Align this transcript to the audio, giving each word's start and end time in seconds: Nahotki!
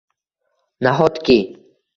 Nahotki! 0.83 1.39